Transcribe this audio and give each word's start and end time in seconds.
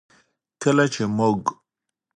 کله 0.61 0.85
چې 0.93 1.03
موږ 1.17 1.41